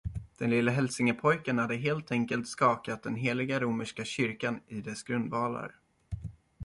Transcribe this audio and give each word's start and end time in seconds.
Den 0.37 0.49
lille 0.49 0.71
hälsingepojken 0.71 1.57
hade 1.57 1.75
helt 1.75 2.11
enkelt 2.11 2.47
skakat 2.47 3.03
den 3.03 3.15
heliga 3.15 3.59
romerska 3.59 4.05
kyrkan 4.05 4.59
i 4.67 4.81
dess 4.81 5.03
grundvalar. 5.03 5.75